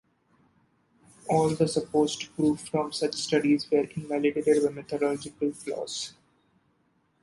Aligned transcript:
All 1.29 1.49
the 1.49 1.67
supposed 1.67 2.33
proofs 2.35 2.67
from 2.67 2.91
such 2.91 3.13
studies 3.13 3.69
were 3.69 3.87
invalidated 3.95 4.63
by 4.65 4.71
methodological 4.71 5.53
flaws. 5.53 6.13